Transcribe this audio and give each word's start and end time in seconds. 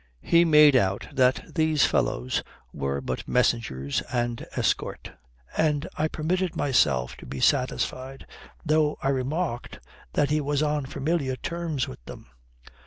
He 0.23 0.45
made 0.45 0.75
out 0.75 1.07
that 1.11 1.53
these 1.53 1.85
fellows 1.85 2.41
were 2.73 3.01
but 3.01 3.27
messengers 3.27 4.01
and 4.11 4.47
escort, 4.55 5.11
and 5.55 5.87
I 5.95 6.07
permitted 6.07 6.55
myself 6.55 7.15
to 7.17 7.27
be 7.27 7.39
satisfied, 7.39 8.25
though 8.65 8.97
I 9.03 9.09
remarked 9.09 9.77
that 10.13 10.31
he 10.31 10.41
was 10.41 10.63
on 10.63 10.87
familiar 10.87 11.35
terms 11.35 11.87
with 11.87 12.03
them. 12.05 12.25